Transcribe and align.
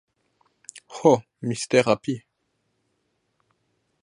Ho, 0.95 1.11
mistera 1.51 1.95
pi! 2.03 2.17